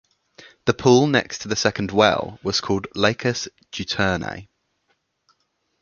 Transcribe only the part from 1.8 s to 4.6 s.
well was called Lacus Juturnae.